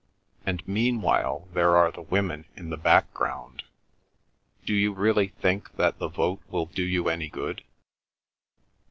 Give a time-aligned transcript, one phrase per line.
[0.47, 3.61] And meanwhile there are the women in the background....
[4.65, 7.63] Do you really think that the vote will do you any good?"